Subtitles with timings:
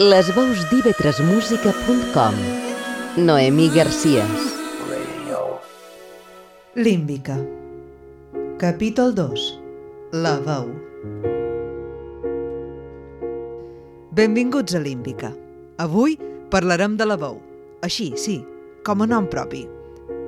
[0.00, 2.36] Les veus d'ivetresmusica.com
[3.20, 4.46] Noemí Garcies
[6.74, 7.36] Límbica
[8.56, 9.44] Capítol 2
[10.24, 10.72] La veu
[14.16, 15.34] Benvinguts a Límbica.
[15.76, 16.16] Avui
[16.48, 17.36] parlarem de la veu.
[17.84, 18.40] Així, sí,
[18.88, 19.66] com a nom propi.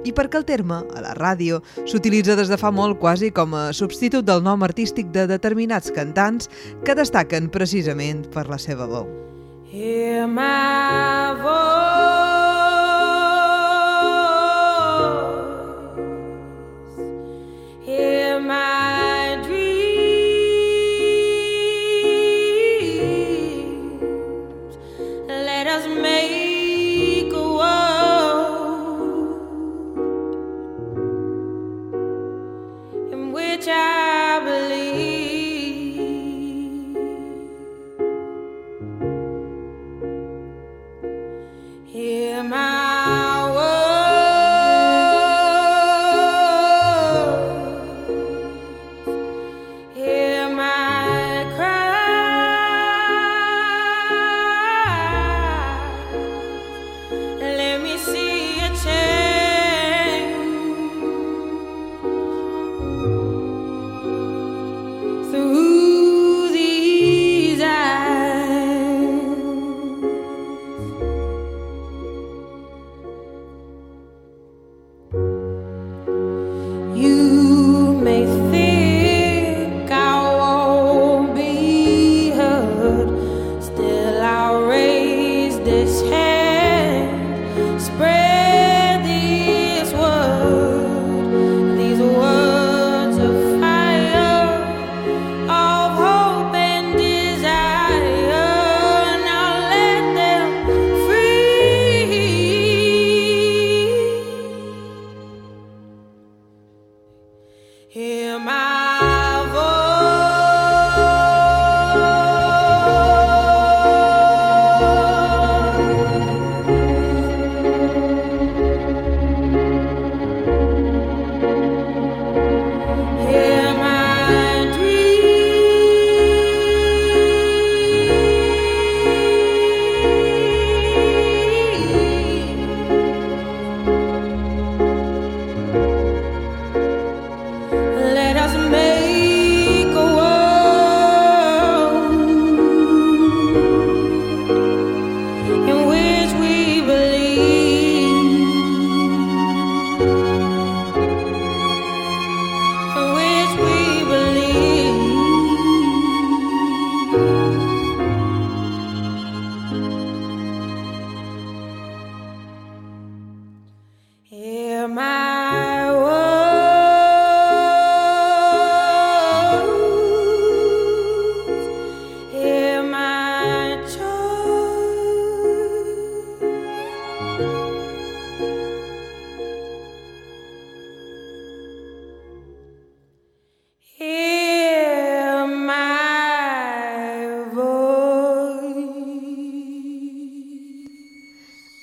[0.05, 3.73] I perquè el terme, a la ràdio, s'utilitza des de fa molt quasi com a
[3.73, 6.53] substitut del nom artístic de determinats cantants
[6.85, 9.32] que destaquen precisament per la seva veu.
[9.73, 12.22] Hear my voice.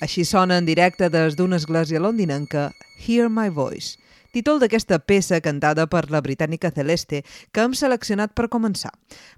[0.10, 4.00] Així sona en directe des d'una església londinenca Hear My Voice,
[4.34, 7.20] títol d'aquesta peça cantada per la britànica Celeste
[7.54, 8.90] que hem seleccionat per començar,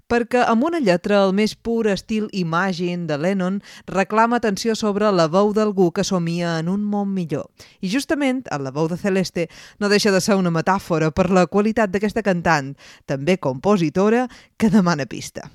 [0.08, 5.26] perquè amb una lletra al més pur estil Imagine de Lennon reclama atenció sobre la
[5.28, 7.50] veu d'algú que somia en un món millor.
[7.84, 11.44] I justament, en la veu de Celeste no deixa de ser una metàfora per la
[11.44, 12.72] qualitat d'aquesta cantant,
[13.04, 14.24] també compositora,
[14.56, 15.50] que demana pista.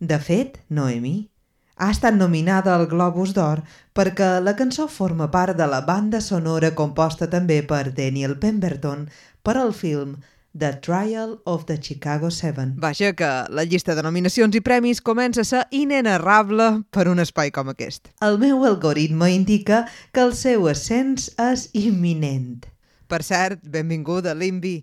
[0.00, 1.28] De fet, Noemi,
[1.76, 3.62] ha estat nominada al Globus d'Or
[3.96, 9.08] perquè la cançó forma part de la banda sonora composta també per Daniel Pemberton
[9.42, 10.18] per al film
[10.54, 12.74] The Trial of the Chicago Seven.
[12.76, 17.50] Vaja que la llista de nominacions i premis comença a ser inenarrable per un espai
[17.50, 18.12] com aquest.
[18.20, 22.66] El meu algoritme indica que el seu ascens és imminent.
[23.08, 24.82] Per cert, benvinguda, Limbi.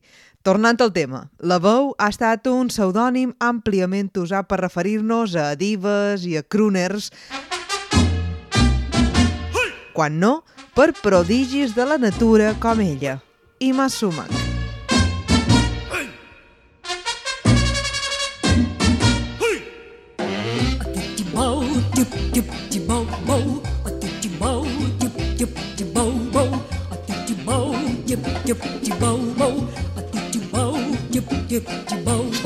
[0.50, 6.24] Tornant al tema, la veu ha estat un pseudònim àmpliament usat per referir-nos a divas
[6.26, 7.12] i a crooners,
[9.94, 10.40] quan no,
[10.74, 13.20] per prodigis de la natura com ella,
[13.62, 14.34] Ima Sumac.
[27.46, 27.80] bow,
[31.50, 32.39] dip your bow.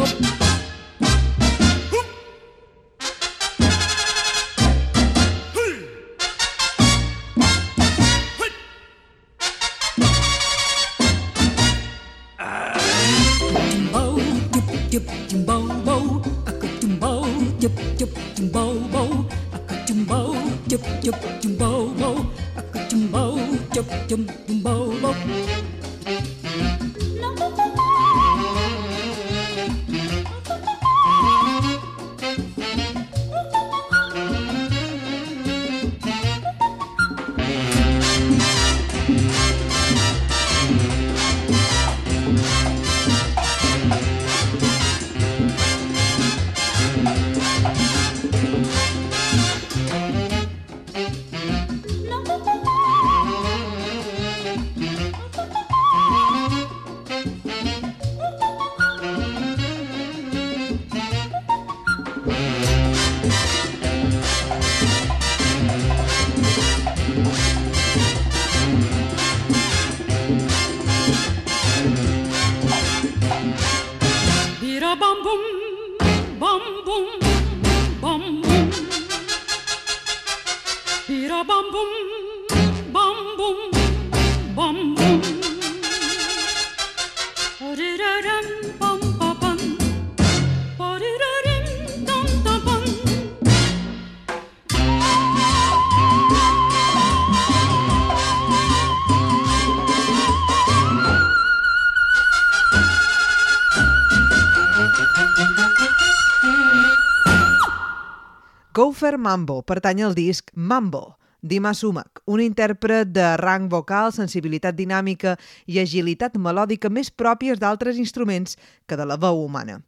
[109.04, 115.34] Gopher Mambo pertany al disc Mambo, d'Ima Sumac, un intèrpret de rang vocal, sensibilitat dinàmica
[115.68, 118.56] i agilitat melòdica més pròpies d'altres instruments
[118.88, 119.82] que de la veu humana.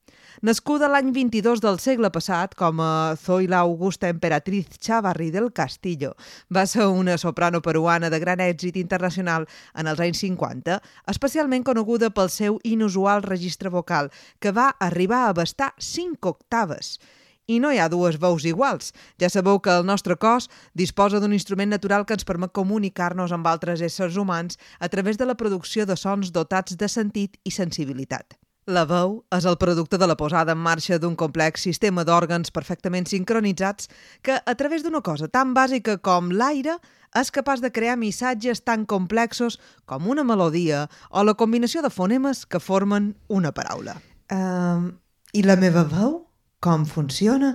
[0.44, 6.12] Nascuda l'any 22 del segle passat com a Zoila Augusta Emperatriz Chavarri del Castillo,
[6.52, 9.48] va ser una soprano peruana de gran èxit internacional
[9.80, 15.38] en els anys 50, especialment coneguda pel seu inusual registre vocal, que va arribar a
[15.38, 16.98] abastar 5 octaves.
[17.48, 18.94] I no hi ha dues veus iguals.
[19.22, 23.46] Ja sabeu que el nostre cos disposa d'un instrument natural que ens permet comunicar-nos amb
[23.48, 28.34] altres éssers humans a través de la producció de sons dotats de sentit i sensibilitat.
[28.66, 33.06] La veu és el producte de la posada en marxa d'un complex sistema d'òrgans perfectament
[33.06, 33.92] sincronitzats
[34.26, 36.80] que, a través d'una cosa tan bàsica com l'aire,
[37.14, 42.48] és capaç de crear missatges tan complexos com una melodia o la combinació de fonemes
[42.50, 44.00] que formen una paraula.
[44.34, 44.96] Um,
[45.32, 46.24] I la meva veu?
[46.66, 47.52] Com funciona?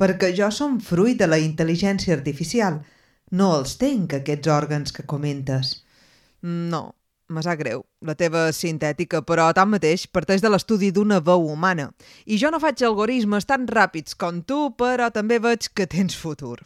[0.00, 2.78] Perquè jo som fruit de la intel·ligència artificial.
[3.40, 5.72] No els tenc, aquests òrgans que comentes.
[6.72, 6.82] No,
[7.28, 7.82] me sap greu.
[8.06, 11.88] La teva sintètica, però tanmateix parteix de l'estudi d'una veu humana.
[12.26, 16.60] I jo no faig algoritmes tan ràpids com tu, però també veig que tens futur.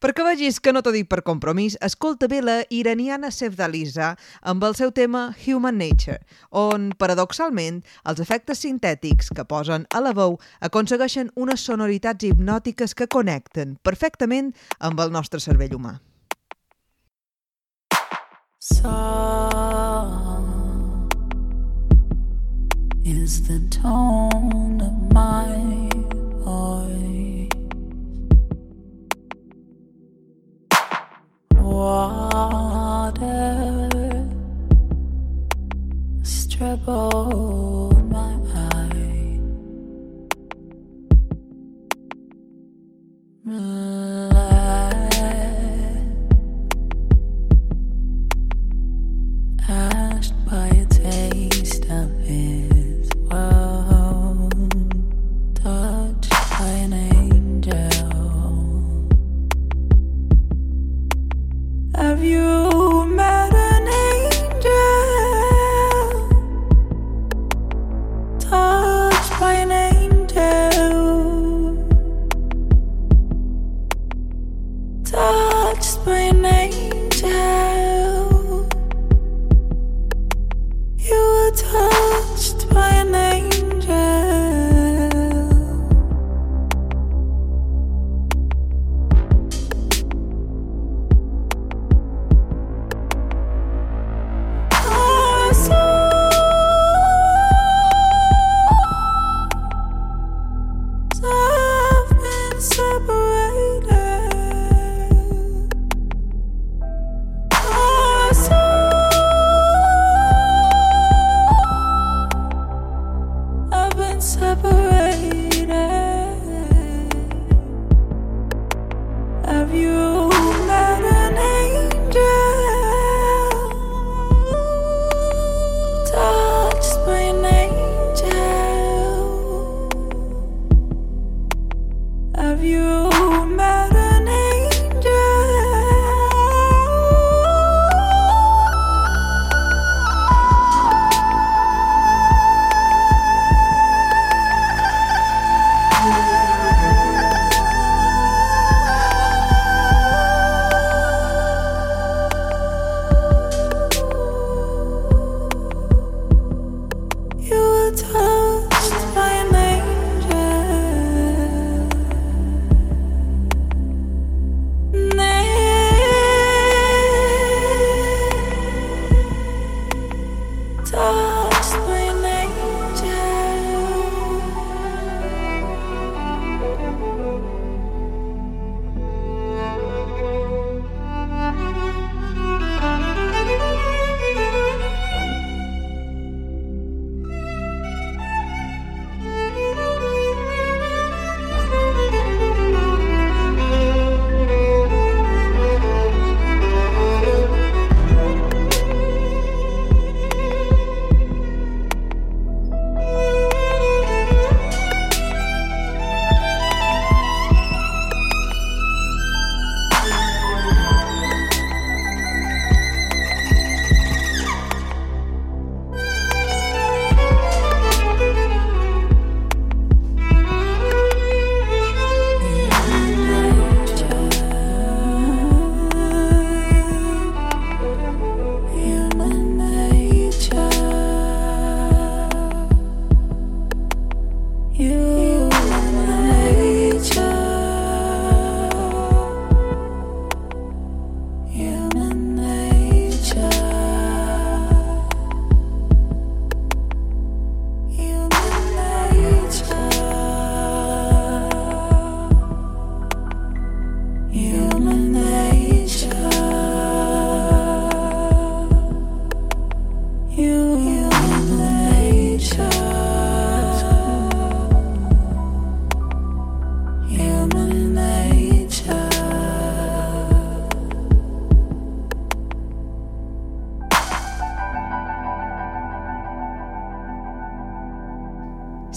[0.00, 4.78] Perquè vegis que no t'ho dic per compromís, escolta bé la iraniana Sevdaliza amb el
[4.78, 6.20] seu tema Human Nature,
[6.50, 13.10] on, paradoxalment, els efectes sintètics que posen a la veu aconsegueixen unes sonoritats hipnòtiques que
[13.10, 15.98] connecten perfectament amb el nostre cervell humà.
[18.64, 19.33] Song
[23.24, 25.53] is the tone of my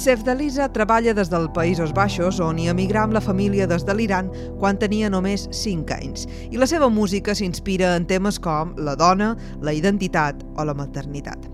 [0.07, 4.29] Sefdalisa treballa des dels Països Baixos, on hi emigrà amb la família des de l'Iran
[4.61, 6.23] quan tenia només 5 anys.
[6.47, 11.49] I la seva música s'inspira en temes com la dona, la identitat o la maternitat.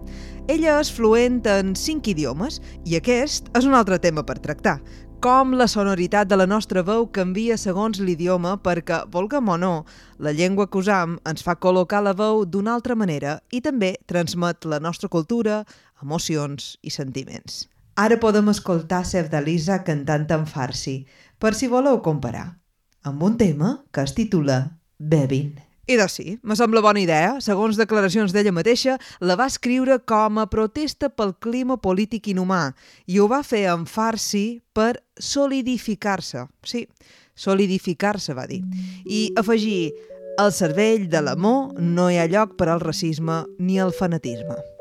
[0.46, 4.78] Ella és fluent en 5 idiomes i aquest és un altre tema per tractar,
[5.18, 9.76] com la sonoritat de la nostra veu canvia segons l'idioma perquè, volguem o no,
[10.22, 14.70] la llengua que usam ens fa col·locar la veu d'una altra manera i també transmet
[14.70, 15.64] la nostra cultura,
[16.06, 17.64] emocions i sentiments.
[17.96, 21.04] Ara podem escoltar Sefdalisa cantant en farsi,
[21.38, 22.58] per si voleu comparar,
[23.06, 25.54] amb un tema que es titula Bevin.
[25.86, 27.36] I doncs sí, me sembla bona idea.
[27.44, 32.72] Segons declaracions d'ella mateixa, la va escriure com a protesta pel clima polític inhumà
[33.06, 36.48] i ho va fer en farsi per solidificar-se.
[36.66, 36.88] Sí,
[37.36, 38.64] solidificar-se, va dir.
[39.06, 39.92] I afegir,
[40.40, 44.73] al cervell de l'amor no hi ha lloc per al racisme ni al fanatisme.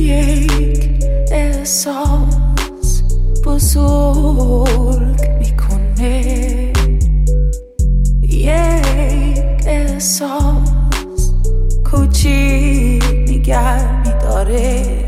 [0.00, 0.90] یک
[1.32, 3.02] احساس
[3.44, 6.72] بزرگ می‌کنه.
[8.22, 11.32] یک احساس
[11.90, 15.06] کوچیک نگر میداره.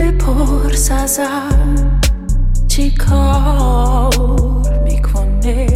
[0.00, 2.00] بپرس ازم
[2.68, 5.66] چی کار می‌کنه.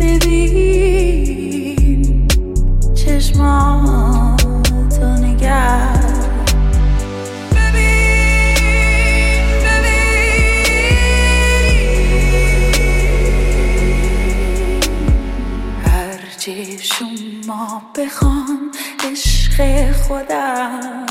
[0.00, 0.98] ببین
[2.94, 3.87] چشماتو
[19.58, 21.06] عشق خودم.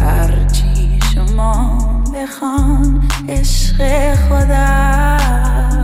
[0.00, 1.78] هرچی شما
[2.14, 5.83] بخوان عشق خودم.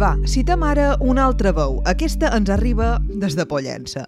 [0.00, 1.80] Va, citem ara una altra veu.
[1.88, 4.06] Aquesta ens arriba des de Pollença.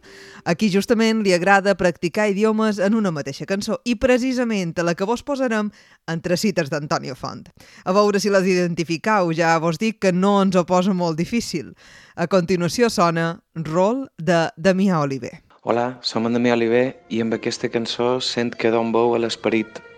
[0.49, 5.05] Aquí justament li agrada practicar idiomes en una mateixa cançó i precisament a la que
[5.09, 5.69] vos posarem
[6.09, 7.45] entre cites d'Antonio Font.
[7.85, 11.75] A veure si les identificau, ja vos dic que no ens ho posa molt difícil.
[12.17, 15.43] A continuació sona Roll de Damià Oliver.
[15.63, 19.92] Hola, som en Damià Oliver i amb aquesta cançó sent que don veu a l'esperit.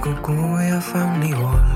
[0.00, 1.66] Cucuia fa un nivol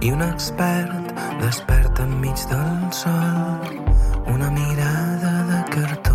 [0.00, 3.78] i un expert desperta enmig del sol.
[4.34, 6.07] Una mirada de cartó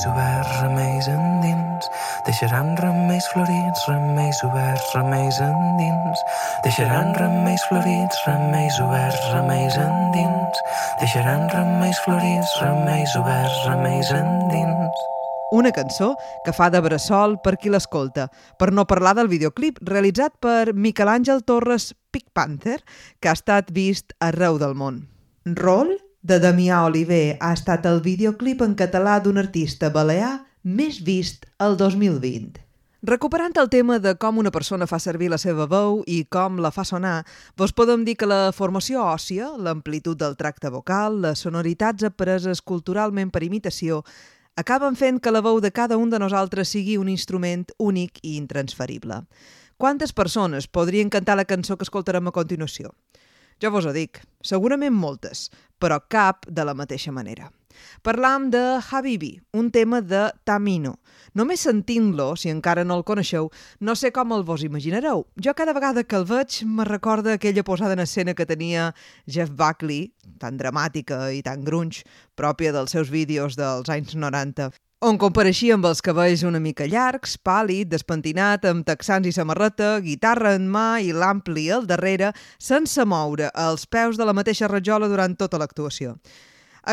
[0.00, 1.84] remeis oberts, remeis endins.
[2.24, 6.18] Deixaran remeis florits, remeis oberts, remeis endins.
[6.64, 10.56] Deixaran remeis florits, remeis oberts, remeis endins.
[11.00, 15.06] Deixaran remeis florits, remeis oberts, remeis endins.
[15.52, 20.38] Una cançó que fa de bressol per qui l'escolta, per no parlar del videoclip realitzat
[20.40, 22.78] per Miquel Àngel Torres Pic Panther,
[23.20, 25.08] que ha estat vist arreu del món.
[25.44, 31.46] Roll, de Damià Oliver, ha estat el videoclip en català d'un artista balear més vist
[31.58, 32.60] el 2020.
[33.02, 36.68] Recuperant el tema de com una persona fa servir la seva veu i com la
[36.70, 37.22] fa sonar,
[37.56, 43.32] vos podem dir que la formació òssia, l'amplitud del tracte vocal, les sonoritats apreses culturalment
[43.32, 44.02] per imitació,
[44.60, 48.36] acaben fent que la veu de cada un de nosaltres sigui un instrument únic i
[48.36, 49.22] intransferible.
[49.80, 52.92] Quantes persones podrien cantar la cançó que escoltarem a continuació?
[53.60, 57.50] Jo vos ho dic, segurament moltes, però cap de la mateixa manera.
[58.00, 60.94] Parlam de Habibi, un tema de Tamino.
[61.36, 65.26] Només sentint-lo, si encara no el coneixeu, no sé com el vos imaginareu.
[65.36, 68.94] Jo cada vegada que el veig me recorda aquella posada en escena que tenia
[69.28, 72.06] Jeff Buckley, tan dramàtica i tan grunge,
[72.40, 77.38] pròpia dels seus vídeos dels anys 90 on compareixia amb els cabells una mica llargs,
[77.40, 83.48] pàl·lid, despentinat, amb texans i samarreta, guitarra en mà i l'ampli al darrere, sense moure
[83.56, 86.18] els peus de la mateixa rajola durant tota l'actuació.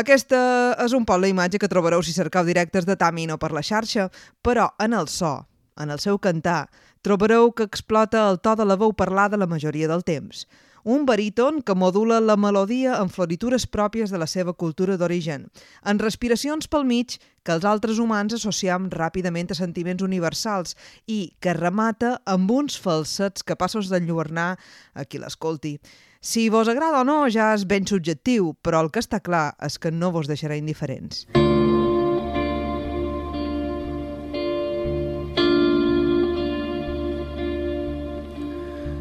[0.00, 0.40] Aquesta
[0.84, 4.08] és un poc la imatge que trobareu si cercau directes de Tamino per la xarxa,
[4.40, 5.34] però en el so,
[5.76, 6.70] en el seu cantar,
[7.04, 10.46] trobareu que explota el to de la veu parlada la majoria del temps
[10.88, 15.44] un baríton que modula la melodia en floritures pròpies de la seva cultura d'origen,
[15.84, 21.52] en respiracions pel mig que els altres humans associem ràpidament a sentiments universals i que
[21.52, 24.54] remata amb uns falsets capaços d'enlluernar
[24.94, 25.76] a qui l'escolti.
[26.24, 29.76] Si vos agrada o no ja és ben subjectiu, però el que està clar és
[29.76, 31.26] que no vos deixarà indiferents.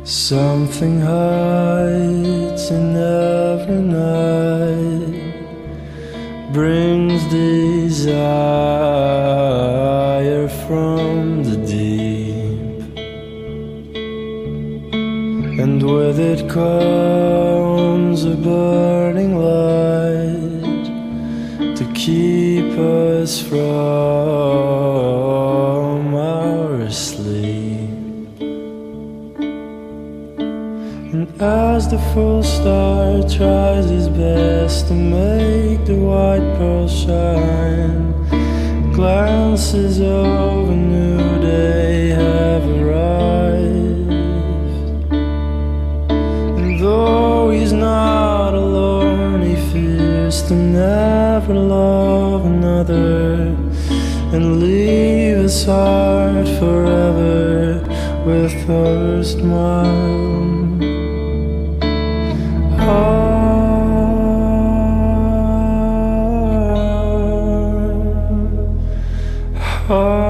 [0.07, 5.33] Something hides in every night,
[6.53, 8.07] brings desire
[10.65, 12.97] from the deep,
[15.59, 20.85] and with it comes a burning light
[21.75, 24.86] to keep us from
[31.39, 38.11] as the full star tries his best to make the white pearl shine,
[38.91, 44.11] glances of a new day have arrived.
[46.59, 53.55] And though he's not alone, he fears to never love another
[54.33, 57.83] and leave his heart forever
[58.25, 59.43] with thirst
[62.87, 63.27] heart.
[69.87, 70.26] heart.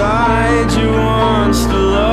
[0.00, 2.09] Inside, you wants to love.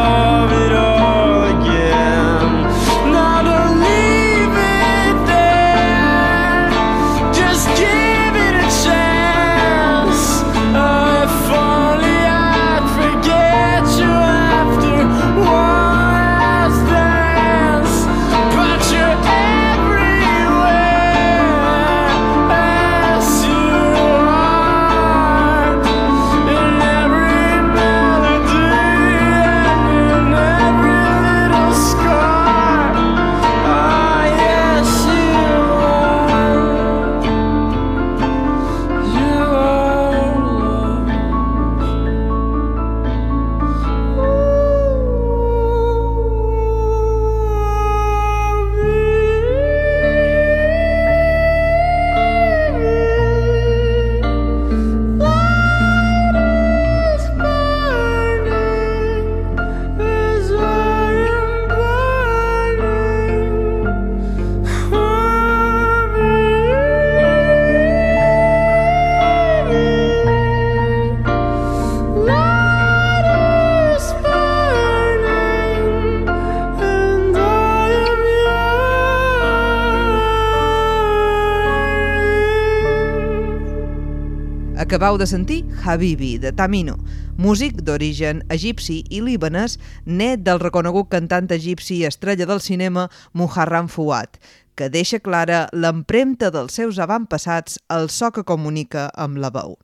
[84.87, 86.93] Acabau de sentir Habibi, de Tamino,
[87.35, 89.73] músic d'origen egipci i líbanes,
[90.05, 94.39] net del reconegut cantant egipci i estrella del cinema Muharram Fuad,
[94.79, 99.75] que deixa clara l'empremta dels seus avantpassats al so que comunica amb la veu.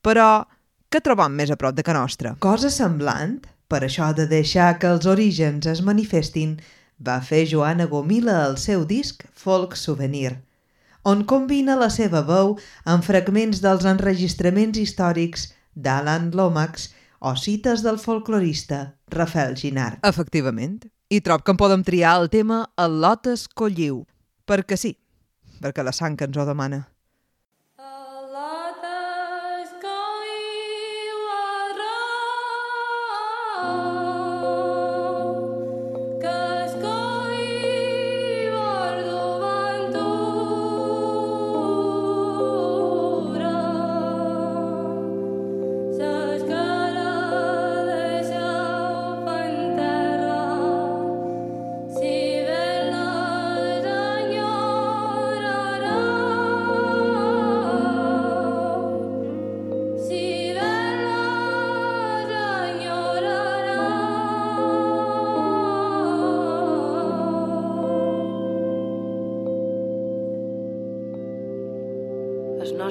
[0.00, 0.46] Però,
[0.88, 2.32] què trobam més a prop de que nostra?
[2.40, 6.56] Cosa semblant, per això de deixar que els orígens es manifestin,
[6.96, 10.38] va fer Joana Gomila el seu disc Folk Souvenir,
[11.06, 16.90] on combina la seva veu amb fragments dels enregistraments històrics d'Alan Lomax
[17.20, 20.02] o cites del folclorista Rafael Ginard.
[20.02, 20.82] Efectivament.
[21.08, 24.02] I trob que en podem triar el tema El Lotes Colliu,
[24.46, 24.96] perquè sí,
[25.62, 26.82] perquè la sang que ens ho demana.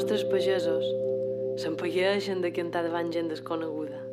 [0.05, 0.85] Nostres pagesos
[1.57, 4.03] s'empagueixen de cantar davant gent desconeguda.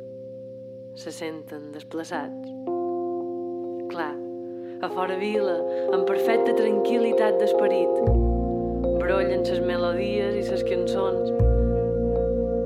[0.97, 2.47] Se senten desplaçats.
[3.91, 4.15] Clar,
[4.81, 5.53] a fora vila,
[5.93, 7.93] amb perfecta tranquil·litat d'esperit,
[9.03, 11.29] brollen ses melodies i ses cançons,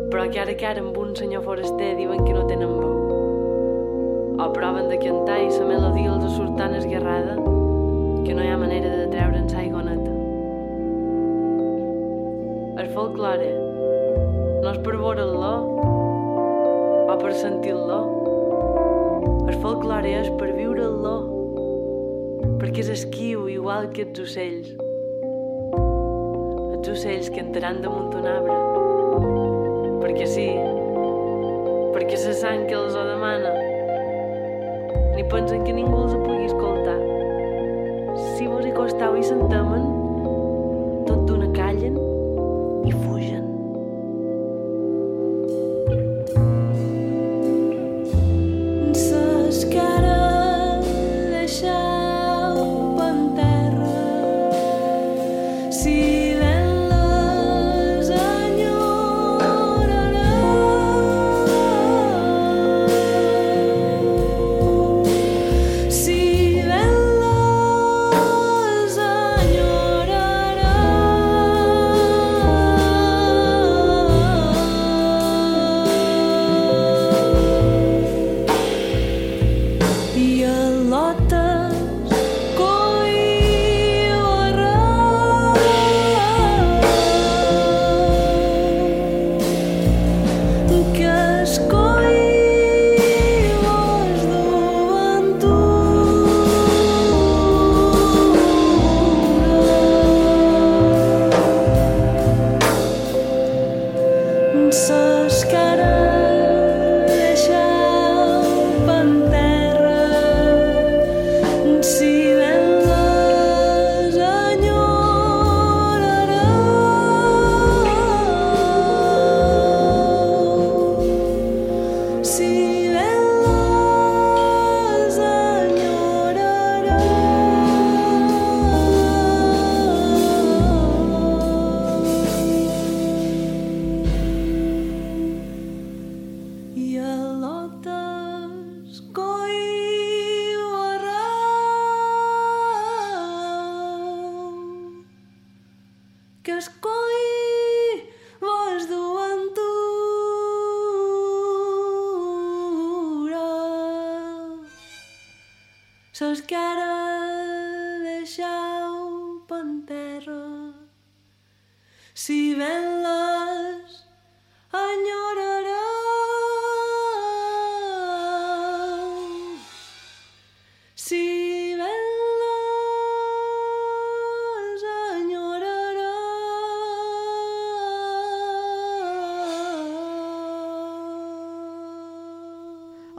[0.07, 2.95] però que ara que ara amb un senyor foraster diuen que no tenen veu.
[4.39, 7.35] O proven de cantar i la melodia els surt tan esguerrada
[8.23, 9.67] que no hi ha manera de treure'n sa
[12.97, 13.49] folklore
[14.63, 15.49] no és per veure-lo
[17.13, 17.97] o per sentir-lo.
[19.45, 21.13] El folklore és per viure-lo,
[22.57, 24.71] perquè és esquiu igual que els ocells.
[26.73, 28.57] Els ocells que entraran damunt un arbre,
[30.01, 30.47] perquè sí,
[31.93, 33.53] perquè se sang que els ho demana,
[35.13, 36.97] ni pensen que ningú els pugui escoltar.
[38.33, 39.96] Si vos hi costau i s'entemen,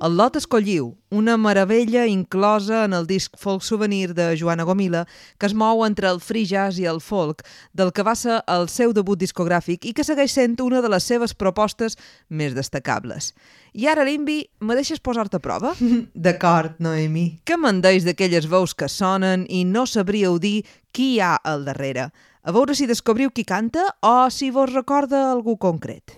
[0.08, 5.02] El Lot Escolliu, una meravella inclosa en el disc Folk Souvenir de Joana Gomila,
[5.36, 7.42] que es mou entre el free jazz i el folk,
[7.76, 11.04] del que va ser el seu debut discogràfic i que segueix sent una de les
[11.04, 11.98] seves propostes
[12.30, 13.34] més destacables.
[13.76, 15.74] I ara, Limbi, me deixes posar-te a prova?
[16.28, 17.42] D'acord, Noemi.
[17.44, 21.68] Què me'n deis d'aquelles veus que sonen i no sabríeu dir qui hi ha al
[21.68, 22.08] darrere?
[22.48, 26.16] A veure si descobriu qui canta o si vos recorda algú concret.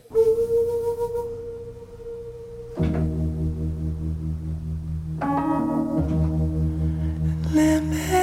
[7.53, 8.20] Limit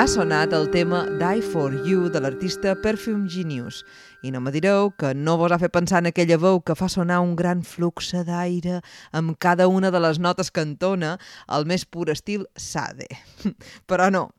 [0.00, 3.82] Ha sonat el tema Die For You de l'artista Perfume Genius
[4.24, 6.88] i no me direu que no vos ha fet pensar en aquella veu que fa
[6.88, 8.78] sonar un gran flux d'aire
[9.12, 13.10] amb cada una de les notes que entona al més pur estil Sade.
[13.92, 14.30] Però no,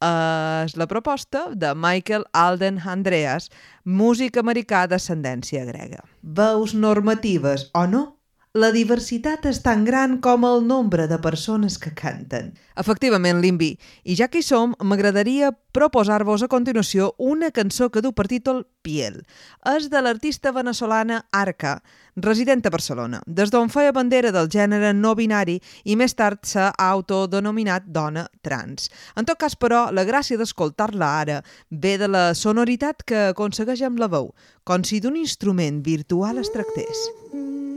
[0.00, 3.50] és la proposta de Michael Alden Andreas,
[3.84, 6.00] músic americà d'ascendència grega.
[6.22, 8.06] Veus normatives o no?
[8.52, 12.50] La diversitat és tan gran com el nombre de persones que canten.
[12.76, 13.70] Efectivament, Limbi.
[14.04, 18.66] I ja que hi som, m'agradaria proposar-vos a continuació una cançó que du per títol
[18.84, 19.22] Piel.
[19.72, 21.78] És de l'artista venezolana Arca,
[22.20, 25.56] resident a Barcelona, des d'on feia bandera del gènere no binari
[25.88, 28.92] i més tard s'ha autodenominat dona trans.
[29.16, 31.40] En tot cas, però, la gràcia d'escoltar-la ara
[31.70, 34.34] ve de la sonoritat que aconsegueix amb la veu,
[34.68, 37.08] com si d'un instrument virtual es tractés.
[37.32, 37.71] you.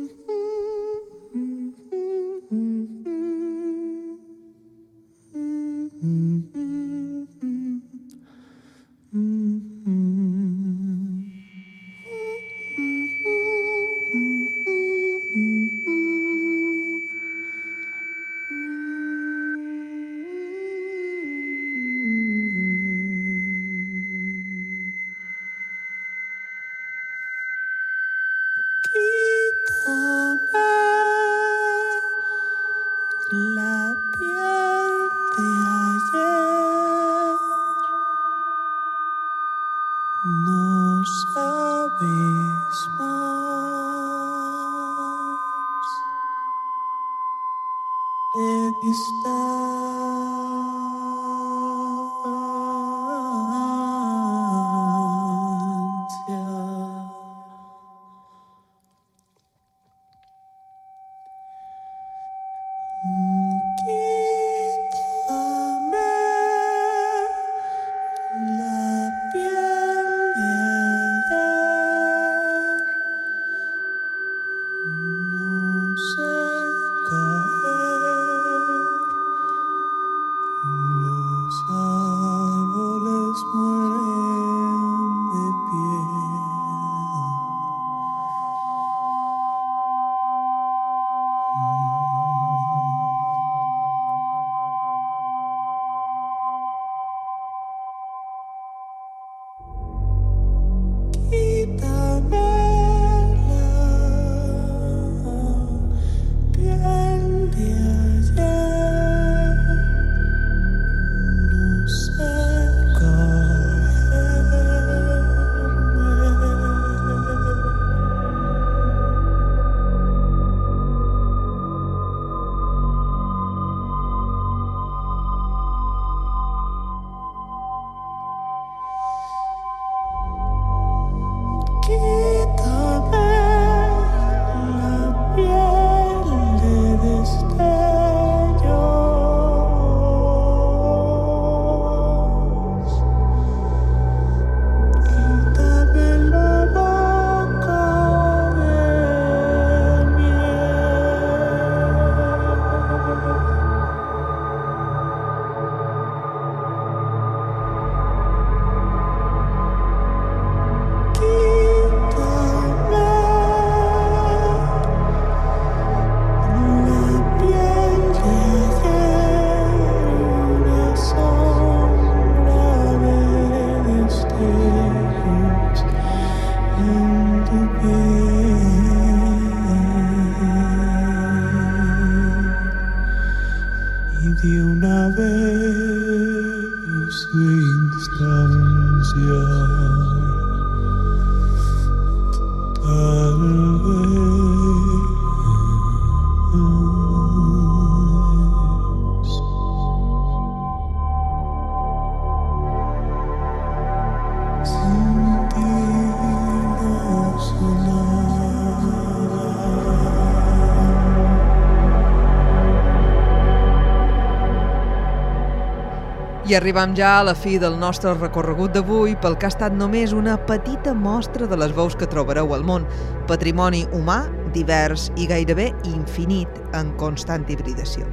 [216.46, 220.12] I arribam ja a la fi del nostre recorregut d'avui pel que ha estat només
[220.14, 222.86] una petita mostra de les veus que trobareu al món.
[223.26, 224.20] Patrimoni humà,
[224.54, 228.06] divers i gairebé infinit en constant hibridació.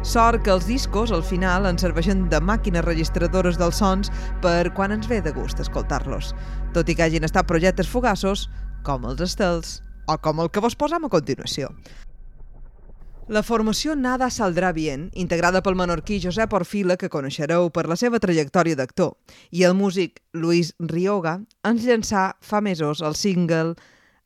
[0.00, 4.08] Sort que els discos, al final, ens serveixen de màquines registradores dels sons
[4.40, 6.32] per quan ens ve de gust escoltar-los.
[6.72, 8.48] Tot i que hagin estat projectes fugassos,
[8.88, 11.74] com els estels, o com el que vos posam a continuació.
[13.28, 18.20] La formació Nada Saldrà Bien, integrada pel menorquí Josep Orfila, que coneixereu per la seva
[18.22, 19.16] trajectòria d'actor,
[19.50, 23.74] i el músic Luis Rioga, ens llançà fa mesos el single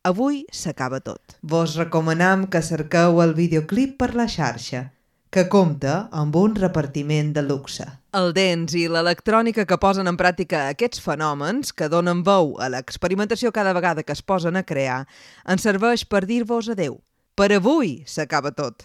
[0.05, 1.39] Avui s'acaba tot.
[1.41, 4.91] Vos recomanam que cerqueu el videoclip per la xarxa,
[5.33, 7.89] que compta amb un repartiment de luxe.
[8.13, 13.49] El dents i l'electrònica que posen en pràctica aquests fenòmens, que donen veu a l'experimentació
[13.49, 15.07] cada vegada que es posen a crear,
[15.49, 17.01] ens serveix per dir-vos adeu.
[17.41, 18.83] Per avui s'acaba tot,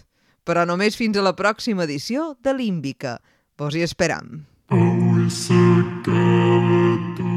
[0.48, 3.18] però només fins a la pròxima edició de Límbica.
[3.60, 4.48] Vos hi esperam.
[4.72, 6.80] Avui s'acaba
[7.20, 7.36] Avui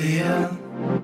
[0.00, 0.99] Selena.